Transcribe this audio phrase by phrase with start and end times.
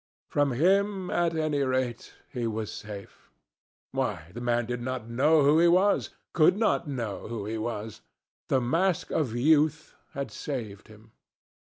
[0.31, 3.29] From him, at any rate, he was safe.
[3.91, 8.01] Why, the man did not know who he was, could not know who he was.
[8.49, 11.11] The mask of youth had saved him.